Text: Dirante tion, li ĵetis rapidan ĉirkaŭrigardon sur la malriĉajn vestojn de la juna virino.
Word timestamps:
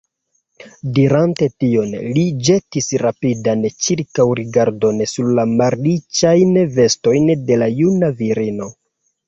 Dirante 0.97 1.47
tion, 1.63 1.93
li 2.15 2.23
ĵetis 2.47 2.89
rapidan 3.03 3.67
ĉirkaŭrigardon 3.89 5.05
sur 5.13 5.31
la 5.41 5.47
malriĉajn 5.53 6.59
vestojn 6.81 7.33
de 7.53 7.63
la 7.65 7.73
juna 7.79 8.15
virino. 8.25 8.75